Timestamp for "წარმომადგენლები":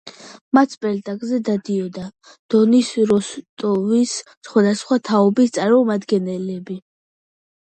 5.59-6.81